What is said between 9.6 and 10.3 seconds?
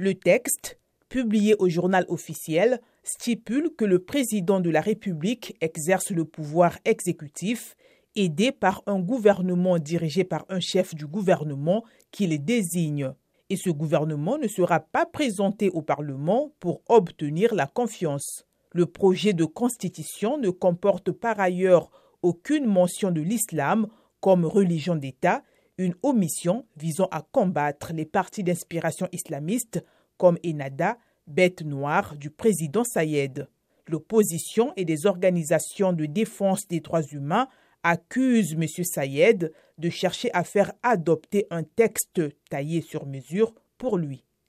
dirigé